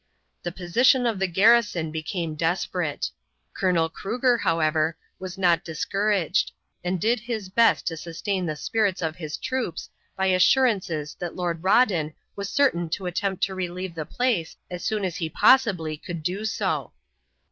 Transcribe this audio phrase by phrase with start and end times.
[0.41, 3.11] The position of the garrison became desperate.
[3.53, 6.51] Colonel Cruger, however, was not discouraged,
[6.83, 11.61] and did his best to sustain the spirits of his troops by assurances that Lord
[11.61, 16.23] Rawdon was certain to attempt to relieve the place as soon as he possibly could
[16.23, 16.93] do so.